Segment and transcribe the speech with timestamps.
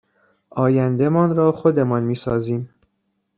[0.49, 2.69] آیندهمان را خودمان میسازیم